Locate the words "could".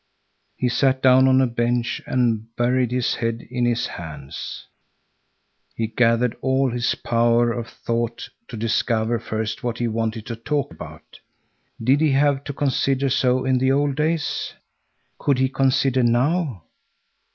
15.19-15.37